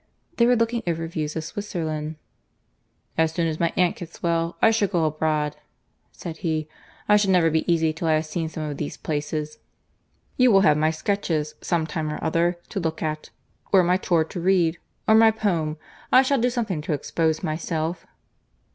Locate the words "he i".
6.37-7.17